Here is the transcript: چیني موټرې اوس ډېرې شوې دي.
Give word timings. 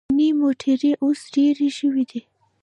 چیني 0.07 0.27
موټرې 0.41 0.91
اوس 1.03 1.19
ډېرې 1.33 1.67
شوې 1.77 2.03
دي. 2.11 2.21